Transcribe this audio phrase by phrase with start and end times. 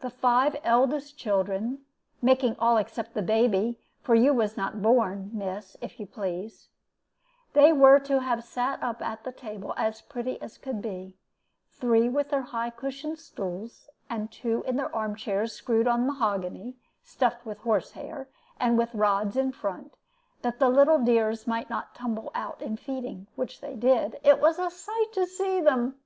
[0.00, 1.80] The five eldest children
[2.22, 6.68] (making all except the baby, for you was not born, miss, if you please)
[7.52, 11.16] they were to have sat up at table, as pretty as could be
[11.68, 16.76] three with their high cushioned stools, and two in their arm chairs screwed on mahogany,
[17.02, 18.28] stuffed with horsehair,
[18.60, 19.96] and with rods in front,
[20.42, 24.60] that the little dears might not tumble out in feeding, which they did it was
[24.60, 25.96] a sight to see them!